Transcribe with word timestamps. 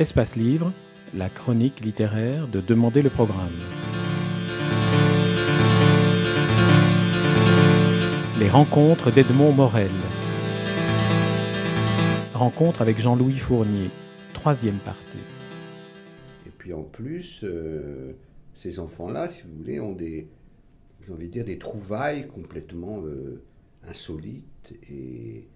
Espace 0.00 0.34
Livre, 0.36 0.72
la 1.12 1.28
chronique 1.28 1.80
littéraire 1.80 2.48
de 2.48 2.62
Demander 2.62 3.02
le 3.02 3.10
programme. 3.10 3.52
Les 8.38 8.48
rencontres 8.48 9.10
d'Edmond 9.12 9.52
Morel. 9.52 9.90
Rencontre 12.32 12.80
avec 12.80 12.98
Jean-Louis 12.98 13.36
Fournier, 13.36 13.90
troisième 14.32 14.78
partie. 14.78 15.18
Et 16.46 16.50
puis 16.56 16.72
en 16.72 16.82
plus, 16.82 17.44
euh, 17.44 18.14
ces 18.54 18.78
enfants-là, 18.78 19.28
si 19.28 19.42
vous 19.42 19.54
voulez, 19.58 19.80
ont 19.80 19.92
des, 19.92 20.30
dire, 21.28 21.44
des 21.44 21.58
trouvailles 21.58 22.26
complètement 22.26 23.02
euh, 23.04 23.42
insolites 23.86 24.72
et, 24.90 25.46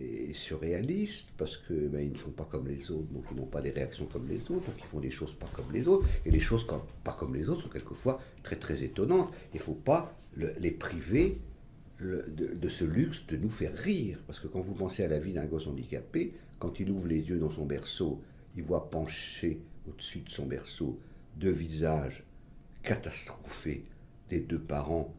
et 0.00 0.32
surréalistes, 0.32 1.30
parce 1.36 1.56
que 1.56 1.74
ben, 1.88 2.00
ils 2.00 2.12
ne 2.12 2.16
sont 2.18 2.30
pas 2.30 2.44
comme 2.44 2.68
les 2.68 2.90
autres, 2.90 3.08
donc 3.12 3.24
ils 3.30 3.36
n'ont 3.36 3.46
pas 3.46 3.60
des 3.60 3.70
réactions 3.70 4.06
comme 4.06 4.28
les 4.28 4.40
autres, 4.42 4.66
donc 4.66 4.74
ils 4.78 4.84
font 4.84 5.00
des 5.00 5.10
choses 5.10 5.34
pas 5.34 5.48
comme 5.52 5.72
les 5.72 5.88
autres, 5.88 6.06
et 6.24 6.30
les 6.30 6.40
choses 6.40 6.66
pas 7.02 7.12
comme 7.18 7.34
les 7.34 7.48
autres 7.50 7.62
sont 7.62 7.68
quelquefois 7.68 8.20
très 8.42 8.56
très 8.56 8.82
étonnantes. 8.84 9.32
Il 9.54 9.56
ne 9.58 9.62
faut 9.62 9.74
pas 9.74 10.16
le- 10.34 10.54
les 10.58 10.70
priver 10.70 11.38
de, 12.00 12.24
de 12.54 12.68
ce 12.68 12.84
luxe 12.84 13.26
de 13.26 13.36
nous 13.36 13.50
faire 13.50 13.74
rire, 13.76 14.22
parce 14.26 14.38
que 14.38 14.46
quand 14.46 14.60
vous 14.60 14.74
pensez 14.74 15.02
à 15.02 15.08
la 15.08 15.18
vie 15.18 15.32
d'un 15.32 15.46
gosse 15.46 15.66
handicapé, 15.66 16.32
quand 16.60 16.78
il 16.78 16.90
ouvre 16.90 17.08
les 17.08 17.28
yeux 17.28 17.38
dans 17.38 17.50
son 17.50 17.66
berceau, 17.66 18.22
il 18.56 18.62
voit 18.62 18.88
pencher 18.90 19.58
au-dessus 19.88 20.20
de 20.20 20.30
son 20.30 20.46
berceau 20.46 20.98
deux 21.36 21.50
visages 21.50 22.22
catastrophés 22.82 23.84
des 24.28 24.40
deux 24.40 24.60
parents 24.60 25.12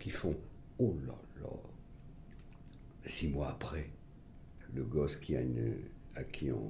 qui 0.00 0.10
font 0.10 0.34
Oh 0.78 0.96
là 1.06 1.14
là 1.42 1.48
Six 3.04 3.28
mois 3.28 3.48
après, 3.50 3.88
le 4.74 4.84
gosse 4.84 5.16
qui 5.16 5.36
a 5.36 5.40
une, 5.40 5.74
à 6.14 6.24
qui 6.24 6.50
on, 6.50 6.60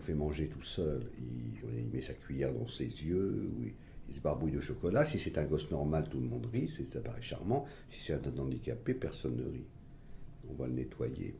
fait 0.00 0.14
manger 0.14 0.48
tout 0.48 0.62
seul, 0.62 1.08
il, 1.18 1.78
il 1.78 1.86
met 1.86 2.00
sa 2.00 2.14
cuillère 2.14 2.52
dans 2.52 2.66
ses 2.66 2.84
yeux, 2.84 3.48
ou 3.56 3.62
il, 4.08 4.14
se 4.14 4.20
barbouille 4.20 4.50
de 4.50 4.60
chocolat. 4.60 5.04
Si 5.04 5.20
c'est 5.20 5.38
un 5.38 5.44
gosse 5.44 5.70
normal, 5.70 6.08
tout 6.10 6.20
le 6.20 6.26
monde 6.26 6.46
rit, 6.52 6.68
ça 6.68 7.00
paraît 7.00 7.22
charmant. 7.22 7.64
Si 7.88 8.00
c'est 8.00 8.14
un 8.14 8.38
handicapé, 8.38 8.92
personne 8.92 9.36
ne 9.36 9.44
rit. 9.44 9.64
On 10.50 10.54
va 10.54 10.66
le 10.66 10.74
nettoyer. 10.74 11.34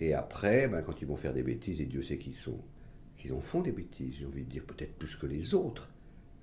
Et 0.00 0.12
après, 0.12 0.68
ben, 0.68 0.82
quand 0.82 1.00
ils 1.00 1.08
vont 1.08 1.16
faire 1.16 1.32
des 1.32 1.42
bêtises, 1.42 1.80
et 1.80 1.86
Dieu 1.86 2.02
sait 2.02 2.18
qu'ils 2.18 2.36
sont, 2.36 2.58
qu'ils 3.16 3.32
en 3.32 3.40
font 3.40 3.62
des 3.62 3.72
bêtises, 3.72 4.16
j'ai 4.18 4.26
envie 4.26 4.44
de 4.44 4.50
dire 4.50 4.64
peut-être 4.64 4.94
plus 4.94 5.16
que 5.16 5.26
les 5.26 5.54
autres, 5.54 5.88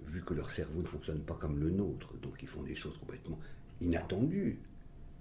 vu 0.08 0.24
que 0.24 0.34
leur 0.34 0.50
cerveau 0.50 0.82
ne 0.82 0.88
fonctionne 0.88 1.22
pas 1.22 1.38
comme 1.40 1.60
le 1.60 1.70
nôtre, 1.70 2.18
donc 2.22 2.42
ils 2.42 2.48
font 2.48 2.64
des 2.64 2.76
choses 2.76 2.98
complètement 2.98 3.40
inattendues. 3.82 4.60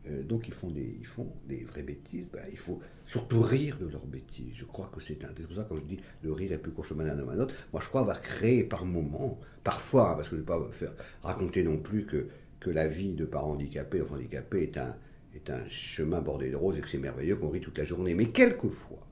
Euh, 0.08 0.22
donc 0.22 0.46
ils 0.48 0.54
font, 0.54 0.70
des, 0.70 0.96
ils 1.00 1.06
font 1.06 1.32
des 1.48 1.64
vraies 1.64 1.82
bêtises, 1.82 2.28
ben, 2.32 2.44
il 2.50 2.58
faut 2.58 2.80
surtout 3.06 3.40
rire 3.40 3.78
de 3.78 3.86
leurs 3.86 4.06
bêtises. 4.06 4.54
Je 4.54 4.64
crois 4.64 4.90
que 4.94 5.00
c'est 5.00 5.24
un... 5.24 5.28
C'est 5.36 5.46
pour 5.46 5.56
ça 5.56 5.64
que 5.64 5.70
quand 5.70 5.78
je 5.78 5.84
dis 5.84 6.00
le 6.22 6.32
rire 6.32 6.52
est 6.52 6.58
plus 6.58 6.72
court 6.72 6.84
chemin 6.84 7.04
d'un 7.04 7.18
homme 7.18 7.30
à 7.30 7.32
un 7.32 7.40
autre, 7.40 7.54
moi 7.72 7.80
je 7.82 7.88
crois 7.88 8.02
avoir 8.02 8.20
créé 8.20 8.64
par 8.64 8.84
moments, 8.84 9.38
parfois, 9.64 10.10
hein, 10.10 10.14
parce 10.14 10.28
que 10.28 10.36
je 10.36 10.40
ne 10.40 10.46
vais 10.46 10.52
pas 10.52 10.68
faire 10.72 10.92
raconter 11.22 11.62
non 11.62 11.78
plus 11.78 12.04
que, 12.04 12.28
que 12.60 12.70
la 12.70 12.86
vie 12.86 13.14
de 13.14 13.24
parents 13.24 13.52
handicapés, 13.52 14.00
enfants 14.00 14.14
handicapés 14.14 14.62
est 14.62 14.78
un, 14.78 14.94
est 15.34 15.50
un 15.50 15.66
chemin 15.66 16.20
bordé 16.20 16.50
de 16.50 16.56
roses 16.56 16.78
et 16.78 16.80
que 16.80 16.88
c'est 16.88 16.98
merveilleux 16.98 17.36
qu'on 17.36 17.48
rit 17.48 17.60
toute 17.60 17.78
la 17.78 17.84
journée. 17.84 18.14
Mais 18.14 18.26
quelquefois, 18.26 19.06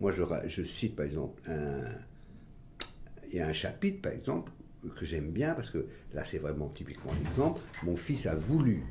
moi 0.00 0.12
je, 0.12 0.22
je 0.46 0.62
cite 0.62 0.96
par 0.96 1.06
exemple 1.06 1.40
un, 1.48 1.82
il 3.30 3.38
y 3.38 3.40
a 3.40 3.48
un 3.48 3.52
chapitre, 3.52 4.02
par 4.02 4.12
exemple, 4.12 4.52
que 4.94 5.04
j'aime 5.04 5.30
bien, 5.30 5.54
parce 5.54 5.70
que 5.70 5.86
là, 6.14 6.22
c'est 6.22 6.38
vraiment 6.38 6.68
typiquement 6.68 7.12
l'exemple. 7.18 7.60
Mon 7.82 7.96
fils 7.96 8.26
a 8.26 8.36
voulu 8.36 8.84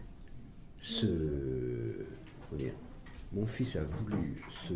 dire 2.57 2.73
Mon 3.33 3.45
fils 3.45 3.75
a 3.75 3.83
voulu 3.83 4.41
se 4.67 4.73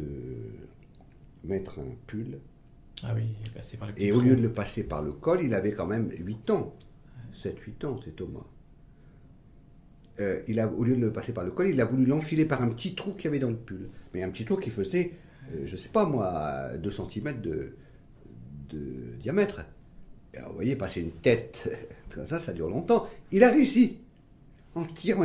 mettre 1.44 1.80
un 1.80 1.96
pull, 2.08 2.40
Ah 3.04 3.14
oui, 3.16 3.24
il 3.42 3.48
est 3.48 3.54
passé 3.54 3.78
par 3.78 3.88
le 3.88 3.94
petit 3.94 4.08
et 4.08 4.12
au 4.12 4.22
lieu 4.22 4.36
de 4.36 4.42
le 4.42 4.52
passer 4.52 4.84
par 4.84 5.02
le 5.02 5.12
col, 5.12 5.42
il 5.42 5.54
avait 5.54 5.72
quand 5.72 5.88
même 5.88 6.12
8 6.12 6.50
ans. 6.50 6.76
7-8 7.34 7.86
ans, 7.86 8.00
c'est 8.04 8.16
Thomas. 8.16 8.46
Euh, 10.20 10.42
il 10.48 10.60
a, 10.60 10.68
au 10.68 10.84
lieu 10.84 10.96
de 10.96 11.02
le 11.02 11.14
passer 11.14 11.34
par 11.34 11.46
le 11.46 11.52
col, 11.52 11.70
il 11.70 11.80
a 11.80 11.86
voulu 11.86 12.06
l'enfiler 12.06 12.46
par 12.46 12.62
un 12.62 12.68
petit 12.70 12.96
trou 12.96 13.14
qu'il 13.14 13.26
y 13.26 13.28
avait 13.28 13.40
dans 13.40 13.50
le 13.50 13.56
pull. 13.56 13.90
Mais 14.14 14.24
un 14.24 14.30
petit 14.30 14.44
trou 14.44 14.58
qui 14.58 14.70
faisait, 14.70 15.14
euh, 15.54 15.62
je 15.66 15.78
sais 15.78 15.90
pas 15.90 16.06
moi, 16.06 16.78
2 16.78 16.92
cm 16.92 17.40
de, 17.42 17.74
de 18.70 19.16
diamètre. 19.22 19.62
Alors, 20.36 20.50
vous 20.50 20.56
voyez, 20.56 20.76
passer 20.76 21.02
une 21.02 21.12
tête, 21.12 21.70
comme 22.14 22.26
ça, 22.26 22.38
ça 22.38 22.52
dure 22.54 22.70
longtemps. 22.70 23.08
Il 23.32 23.44
a 23.44 23.50
réussi 23.50 24.00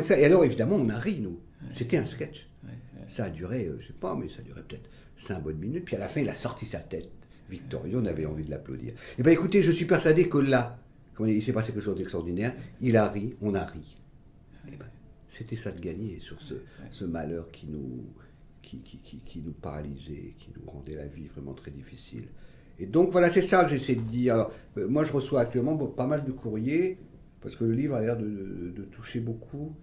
ça. 0.03 0.19
Et 0.19 0.25
alors, 0.25 0.45
évidemment, 0.45 0.77
on 0.77 0.89
a 0.89 0.99
ri, 0.99 1.21
nous. 1.21 1.39
C'était 1.71 1.97
un 1.97 2.05
sketch. 2.05 2.49
Ouais, 2.63 2.71
ouais. 2.71 3.05
Ça 3.07 3.25
a 3.25 3.31
duré, 3.31 3.67
euh, 3.67 3.79
je 3.81 3.89
sais 3.89 3.93
pas, 3.93 4.15
mais 4.15 4.29
ça 4.29 4.37
a 4.41 4.43
duré 4.43 4.63
peut-être 4.63 4.91
5 5.17 5.43
bonnes 5.43 5.59
minutes. 5.59 5.85
Puis 5.85 5.97
à 5.97 5.99
la 5.99 6.09
fin, 6.09 6.21
il 6.21 6.29
a 6.29 6.35
sorti 6.35 6.67
sa 6.67 6.79
tête. 6.79 7.11
Victorieux, 7.51 7.99
on 7.99 8.07
avait 8.07 8.27
envie 8.27 8.45
de 8.45 8.51
l'applaudir. 8.51 8.95
Eh 9.19 9.23
bien, 9.23 9.33
écoutez, 9.33 9.63
je 9.63 9.71
suis 9.71 9.85
persuadé 9.85 10.29
que 10.29 10.39
là, 10.39 10.79
il 11.21 11.43
s'est 11.43 11.53
passé 11.53 11.73
quelque 11.73 11.85
chose 11.85 11.97
d'extraordinaire. 11.97 12.55
Il 12.81 12.97
a 12.97 13.09
ri, 13.09 13.35
on 13.43 13.55
a 13.55 13.65
ri. 13.65 13.97
Eh 14.69 14.77
ben, 14.77 14.87
c'était 15.29 15.57
ça 15.57 15.71
de 15.71 15.81
gagner 15.81 16.19
sur 16.21 16.41
ce, 16.41 16.55
ce 16.91 17.05
malheur 17.05 17.51
qui 17.51 17.67
nous, 17.67 18.05
qui, 18.63 18.79
qui, 18.79 18.99
qui, 18.99 19.19
qui 19.19 19.41
nous 19.41 19.53
paralysait, 19.53 20.35
qui 20.39 20.49
nous 20.57 20.71
rendait 20.71 20.97
la 20.97 21.07
vie 21.07 21.27
vraiment 21.29 21.53
très 21.53 21.71
difficile. 21.71 22.25
Et 22.79 22.87
donc 22.87 23.11
voilà, 23.13 23.31
c'est 23.31 23.43
ça 23.43 23.65
que 23.65 23.71
j'essaie 23.71 23.95
de 23.95 24.01
dire. 24.01 24.35
Alors, 24.35 24.53
euh, 24.79 24.89
moi, 24.89 25.05
je 25.05 25.13
reçois 25.13 25.41
actuellement 25.41 25.75
bon, 25.75 25.87
pas 25.87 26.07
mal 26.07 26.25
de 26.25 26.33
courriers, 26.33 26.99
parce 27.44 27.56
que 27.56 27.65
le 27.65 27.75
livre 27.75 27.94
a 27.94 28.00
l'air 28.00 28.16
de, 28.16 28.88
toucher 28.91 29.21
beaucoup 29.21 29.77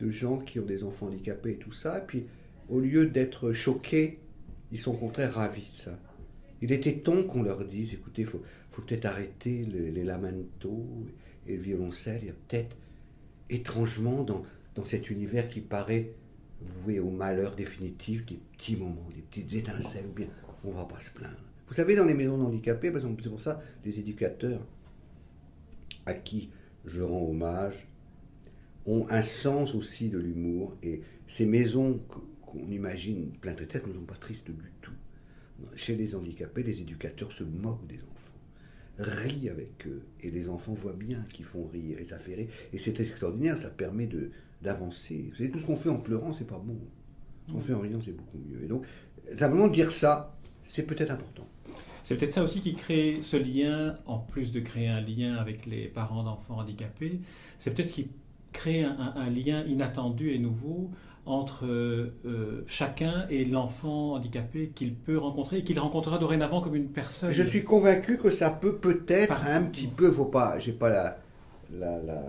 de 0.00 0.10
gens 0.10 0.38
qui 0.38 0.58
ont 0.58 0.66
des 0.66 0.82
enfants 0.82 1.06
handicapés 1.06 1.52
et 1.52 1.56
tout 1.58 1.70
ça. 1.70 1.98
Et 1.98 2.02
puis, 2.04 2.26
au 2.68 2.80
lieu 2.80 3.06
d'être 3.06 3.52
choqués, 3.52 4.18
ils 4.72 4.80
sont 4.80 4.94
au 4.94 4.96
contraire 4.96 5.34
ravis 5.34 5.68
de 5.70 5.76
ça. 5.76 5.96
Il 6.60 6.72
était 6.72 6.96
temps 6.96 7.22
qu'on 7.22 7.44
leur 7.44 7.64
dise, 7.66 7.94
écoutez, 7.94 8.22
il 8.22 8.26
faut, 8.26 8.42
peut-être 8.72 9.04
arrêter 9.04 9.62
les, 9.62 9.92
les 9.92 10.02
lamentos 10.02 10.84
et 11.46 11.56
le 11.56 11.62
violoncelle. 11.62 12.18
Il 12.22 12.26
y 12.26 12.30
a 12.30 12.34
peut-être, 12.48 12.76
étrangement, 13.48 14.24
dans, 14.24 14.42
dans 14.74 14.84
cet 14.84 15.08
univers 15.08 15.48
qui 15.48 15.60
paraît 15.60 16.10
voué 16.60 16.98
au 16.98 17.10
malheur 17.10 17.54
définitif, 17.54 18.26
des 18.26 18.40
petits 18.56 18.74
moments, 18.74 19.08
des 19.14 19.22
petites 19.22 19.54
étincelles, 19.54 20.06
ou 20.10 20.14
bien 20.14 20.26
on 20.64 20.72
va 20.72 20.84
pas 20.84 20.98
se 20.98 21.12
plaindre. 21.12 21.38
Vous 21.68 21.74
savez, 21.74 21.94
dans 21.94 22.06
les 22.06 22.14
maisons 22.14 22.38
d'handicapés, 22.38 22.92
c'est 22.92 23.28
pour 23.28 23.40
ça, 23.40 23.62
les 23.84 24.00
éducateurs 24.00 24.66
à 26.06 26.14
qui 26.14 26.50
je 26.86 27.02
rends 27.02 27.28
hommage 27.28 27.86
ont 28.86 29.06
un 29.08 29.22
sens 29.22 29.74
aussi 29.74 30.08
de 30.10 30.18
l'humour. 30.18 30.76
Et 30.82 31.00
ces 31.26 31.46
maisons 31.46 31.98
qu- 32.08 32.18
qu'on 32.42 32.70
imagine 32.70 33.30
plein 33.40 33.52
de 33.52 33.56
tristesse 33.56 33.86
ne 33.86 33.92
sont 33.94 34.00
pas 34.04 34.14
tristes 34.16 34.50
du 34.50 34.70
tout. 34.82 34.92
Chez 35.76 35.96
les 35.96 36.14
handicapés, 36.14 36.62
les 36.62 36.80
éducateurs 36.82 37.32
se 37.32 37.44
moquent 37.44 37.86
des 37.86 38.00
enfants, 38.02 38.38
rient 38.98 39.48
avec 39.48 39.86
eux, 39.86 40.02
et 40.20 40.30
les 40.30 40.48
enfants 40.50 40.74
voient 40.74 40.92
bien 40.92 41.24
qu'ils 41.32 41.44
font 41.46 41.64
rire, 41.66 41.98
et 41.98 42.04
ça 42.04 42.18
fait 42.18 42.34
rire. 42.34 42.48
Et 42.72 42.78
c'est 42.78 42.98
extraordinaire, 43.00 43.56
ça 43.56 43.70
permet 43.70 44.06
de 44.06 44.30
d'avancer. 44.62 45.26
Vous 45.30 45.36
savez, 45.36 45.50
tout 45.50 45.58
ce 45.58 45.66
qu'on 45.66 45.76
fait 45.76 45.90
en 45.90 45.98
pleurant, 45.98 46.32
c'est 46.32 46.46
pas 46.46 46.58
bon. 46.58 46.78
Ce 47.46 47.52
qu'on 47.52 47.60
fait 47.60 47.74
en 47.74 47.80
riant, 47.80 48.00
c'est 48.04 48.12
beaucoup 48.16 48.38
mieux. 48.38 48.64
Et 48.64 48.66
donc, 48.66 48.84
simplement 49.38 49.68
dire 49.68 49.90
ça, 49.90 50.38
c'est 50.62 50.84
peut-être 50.86 51.10
important. 51.10 51.46
C'est 52.04 52.16
peut-être 52.16 52.34
ça 52.34 52.44
aussi 52.44 52.60
qui 52.60 52.74
crée 52.74 53.18
ce 53.22 53.36
lien, 53.36 53.96
en 54.06 54.18
plus 54.18 54.52
de 54.52 54.60
créer 54.60 54.88
un 54.88 55.00
lien 55.00 55.36
avec 55.36 55.66
les 55.66 55.88
parents 55.88 56.22
d'enfants 56.24 56.58
handicapés, 56.58 57.20
c'est 57.58 57.72
peut-être 57.74 57.88
ce 57.88 57.94
qui 57.94 58.08
crée 58.52 58.84
un, 58.84 58.92
un- 58.92 59.14
un 59.16 59.30
lien 59.30 59.64
inattendu 59.66 60.30
et 60.32 60.38
nouveau 60.38 60.90
entre 61.26 61.66
euh, 61.66 62.62
chacun 62.66 63.26
et 63.30 63.44
l'enfant 63.46 64.14
handicapé 64.14 64.70
qu'il 64.74 64.94
peut 64.94 65.18
rencontrer 65.18 65.58
et 65.58 65.64
qu'il 65.64 65.78
rencontrera 65.80 66.18
dorénavant 66.18 66.60
comme 66.60 66.76
une 66.76 66.90
personne. 66.90 67.32
Je 67.32 67.42
suis 67.42 67.64
convaincu 67.64 68.18
que 68.18 68.30
ça 68.30 68.50
peut 68.50 68.76
peut-être 68.78 69.42
un 69.46 69.62
petit 69.64 69.86
peu, 69.88 70.10
faut 70.10 70.26
pas, 70.26 70.58
j'ai 70.58 70.72
pas 70.72 70.88
la, 70.90 71.18
la, 71.72 72.02
la, 72.02 72.22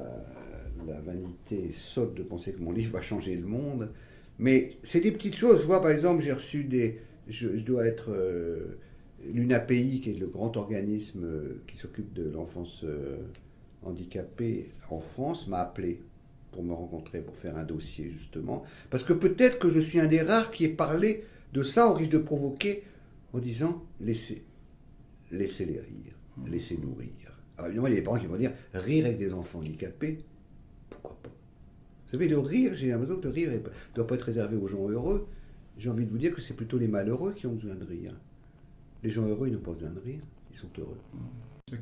la 0.87 0.99
vanité 1.01 1.73
sotte 1.75 2.15
de 2.15 2.23
penser 2.23 2.53
que 2.53 2.61
mon 2.61 2.71
livre 2.71 2.93
va 2.93 3.01
changer 3.01 3.35
le 3.35 3.45
monde, 3.45 3.91
mais 4.39 4.77
c'est 4.83 5.01
des 5.01 5.11
petites 5.11 5.35
choses. 5.35 5.61
Je 5.61 5.65
vois 5.65 5.81
par 5.81 5.91
exemple, 5.91 6.23
j'ai 6.23 6.31
reçu 6.33 6.63
des, 6.63 7.01
je, 7.27 7.57
je 7.57 7.63
dois 7.63 7.85
être 7.85 8.11
euh, 8.11 8.77
l'UNAPI, 9.23 10.01
qui 10.01 10.11
est 10.11 10.19
le 10.19 10.27
grand 10.27 10.55
organisme 10.57 11.23
euh, 11.23 11.61
qui 11.67 11.77
s'occupe 11.77 12.13
de 12.13 12.29
l'enfance 12.29 12.81
euh, 12.83 13.17
handicapée 13.83 14.71
en 14.89 14.99
France, 14.99 15.47
m'a 15.47 15.59
appelé 15.59 16.01
pour 16.51 16.63
me 16.63 16.73
rencontrer, 16.73 17.19
pour 17.21 17.35
faire 17.35 17.57
un 17.57 17.63
dossier 17.63 18.09
justement, 18.09 18.63
parce 18.89 19.03
que 19.03 19.13
peut-être 19.13 19.59
que 19.59 19.69
je 19.69 19.79
suis 19.79 19.99
un 19.99 20.07
des 20.07 20.21
rares 20.21 20.51
qui 20.51 20.65
ait 20.65 20.69
parlé 20.69 21.23
de 21.53 21.63
ça, 21.63 21.89
au 21.89 21.93
risque 21.93 22.11
de 22.11 22.17
provoquer, 22.17 22.83
en 23.33 23.39
disant 23.39 23.83
laissez, 23.99 24.43
laissez-les 25.31 25.79
rire, 25.79 26.15
laissez-nous 26.47 26.93
rire. 26.93 27.37
Alors 27.57 27.67
évidemment, 27.67 27.87
il 27.87 27.91
y 27.91 27.93
a 27.93 27.99
des 27.99 28.03
parents 28.03 28.19
qui 28.19 28.25
vont 28.25 28.37
dire 28.37 28.51
rire 28.73 29.05
avec 29.05 29.17
des 29.17 29.33
enfants 29.33 29.59
handicapés, 29.59 30.19
pourquoi 30.89 31.17
pas? 31.21 31.29
Vous 31.29 32.11
savez, 32.11 32.27
le 32.27 32.37
rire, 32.37 32.73
j'ai 32.73 32.89
l'impression 32.89 33.17
que 33.17 33.23
le 33.23 33.33
rire 33.33 33.51
ne 33.51 33.59
doit 33.95 34.07
pas 34.07 34.15
être 34.15 34.21
réservé 34.21 34.55
aux 34.55 34.67
gens 34.67 34.87
heureux. 34.87 35.27
J'ai 35.77 35.89
envie 35.89 36.05
de 36.05 36.11
vous 36.11 36.17
dire 36.17 36.33
que 36.33 36.39
c'est 36.39 36.53
plutôt 36.53 36.77
les 36.77 36.87
malheureux 36.87 37.33
qui 37.33 37.47
ont 37.47 37.53
besoin 37.53 37.75
de 37.75 37.83
rire. 37.83 38.11
Les 39.05 39.11
gens 39.11 39.27
heureux, 39.27 39.47
ils 39.47 39.53
n'ont 39.53 39.59
pas 39.59 39.71
besoin 39.71 39.91
de 39.91 39.99
rire, 39.99 40.19
ils 40.51 40.57
sont 40.57 40.69
heureux. 40.79 40.97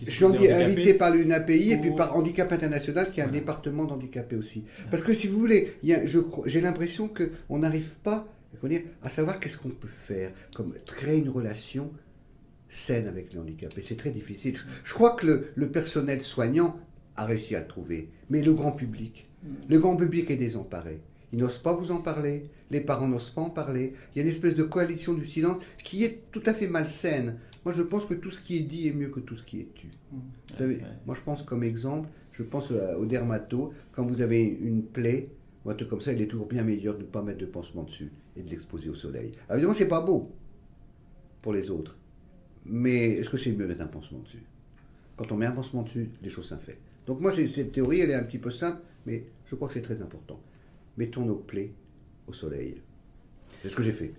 Je 0.05 0.11
suis 0.11 0.25
invité 0.25 0.93
par 0.93 1.09
l'UNAPI 1.15 1.71
et 1.71 1.77
puis 1.77 1.91
par 1.95 2.17
Handicap 2.17 2.51
International 2.51 3.09
qui 3.11 3.21
est 3.21 3.23
un 3.23 3.27
Voilà. 3.27 3.39
département 3.39 3.85
d'handicapés 3.85 4.35
aussi. 4.35 4.65
Parce 4.91 5.03
que 5.03 5.13
si 5.13 5.27
vous 5.27 5.39
voulez, 5.39 5.73
il 5.83 5.89
y 5.89 5.93
a- 5.93 6.05
je 6.05 6.19
cro- 6.19 6.43
j'ai 6.45 6.59
l'impression 6.59 7.07
qu'on 7.09 7.59
n'arrive 7.59 7.95
pas 8.03 8.27
à 9.01 9.09
savoir 9.09 9.39
qu'est-ce 9.39 9.57
qu'on 9.57 9.69
peut 9.69 9.87
faire, 9.87 10.31
comme 10.53 10.73
créer 10.85 11.17
une 11.17 11.29
relation 11.29 11.91
saine 12.67 13.07
avec 13.07 13.31
les 13.31 13.39
handicapés. 13.39 13.81
C'est 13.81 13.97
très 13.97 14.11
difficile. 14.11 14.55
Je, 14.83 14.93
crois 14.93 15.15
que 15.15 15.47
le, 15.55 15.69
personnel 15.69 16.21
soignant 16.21 16.77
a 17.15 17.25
réussi 17.25 17.55
à 17.55 17.61
le 17.61 17.67
trouver, 17.67 18.09
mais 18.29 18.41
le 18.41 18.53
grand 18.53 18.71
public, 18.73 19.27
mm. 19.43 19.47
le 19.69 19.79
grand 19.79 19.95
public 19.95 20.29
est 20.29 20.35
désemparé. 20.37 20.99
Ils 21.33 21.39
n'osent 21.39 21.57
pas 21.57 21.73
vous 21.73 21.91
en 21.91 21.97
parler, 21.97 22.45
les 22.69 22.79
parents 22.79 23.07
n'osent 23.07 23.31
pas 23.31 23.41
en 23.41 23.49
parler. 23.49 23.93
Il 24.13 24.17
y 24.17 24.21
a 24.21 24.23
une 24.23 24.29
espèce 24.29 24.53
de 24.53 24.63
coalition 24.63 25.13
du 25.13 25.25
silence 25.25 25.61
qui 25.83 26.03
est 26.03 26.21
tout 26.31 26.43
à 26.45 26.53
fait 26.53 26.67
malsaine. 26.67 27.39
Moi, 27.65 27.73
je 27.73 27.81
pense 27.81 28.05
que 28.05 28.13
tout 28.13 28.29
ce 28.29 28.39
qui 28.39 28.57
est 28.57 28.61
dit 28.61 28.87
est 28.87 28.93
mieux 28.93 29.09
que 29.09 29.19
tout 29.19 29.35
ce 29.35 29.43
qui 29.43 29.61
est 29.61 29.67
tu. 29.73 29.87
Mm. 29.87 30.17
Vous 30.51 30.57
savez, 30.57 30.81
moi, 31.07 31.15
je 31.15 31.21
pense 31.21 31.41
comme 31.41 31.63
exemple, 31.63 32.07
je 32.31 32.43
pense 32.43 32.71
au 32.71 33.05
dermato, 33.05 33.73
quand 33.93 34.05
vous 34.05 34.21
avez 34.21 34.43
une 34.43 34.83
plaie, 34.83 35.29
un 35.65 35.73
truc 35.73 35.89
comme 35.89 36.01
ça, 36.01 36.13
il 36.13 36.21
est 36.21 36.27
toujours 36.27 36.47
bien 36.47 36.63
meilleur 36.63 36.95
de 36.95 37.01
ne 37.01 37.07
pas 37.07 37.23
mettre 37.23 37.39
de 37.39 37.45
pansement 37.45 37.83
dessus 37.83 38.11
et 38.37 38.43
de 38.43 38.49
l'exposer 38.49 38.89
au 38.89 38.95
soleil. 38.95 39.31
Alors, 39.47 39.55
évidemment, 39.55 39.73
c'est 39.73 39.87
pas 39.87 40.01
beau 40.01 40.31
pour 41.41 41.53
les 41.53 41.71
autres. 41.71 41.97
Mais 42.65 43.11
est-ce 43.13 43.29
que 43.29 43.37
c'est 43.37 43.51
mieux 43.51 43.63
de 43.63 43.69
mettre 43.69 43.81
un 43.81 43.87
pansement 43.87 44.19
dessus? 44.19 44.43
Quand 45.17 45.31
on 45.31 45.37
met 45.37 45.47
un 45.47 45.51
pansement 45.51 45.81
dessus, 45.81 46.09
les 46.21 46.29
choses 46.29 46.45
sont 46.45 46.59
faites. 46.59 46.79
Donc 47.07 47.21
moi, 47.21 47.31
cette 47.33 47.71
théorie, 47.71 48.01
elle 48.01 48.11
est 48.11 48.15
un 48.15 48.23
petit 48.23 48.37
peu 48.37 48.51
simple, 48.51 48.81
mais 49.05 49.25
je 49.45 49.55
crois 49.55 49.67
que 49.67 49.73
c'est 49.73 49.81
très 49.81 50.01
important. 50.01 50.39
Mettons 50.97 51.25
nos 51.25 51.35
plaies 51.35 51.73
au 52.27 52.33
soleil. 52.33 52.81
C'est 53.61 53.69
ce 53.69 53.75
que 53.75 53.83
j'ai 53.83 53.91
fait. 53.91 54.13